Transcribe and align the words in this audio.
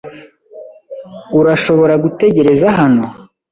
Urashobora 1.39 1.93
gutegereza 2.03 2.67
hano? 2.77 3.03